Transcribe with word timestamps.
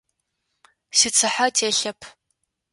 Сицыхьэ 0.97 1.47
телъэп. 1.55 1.99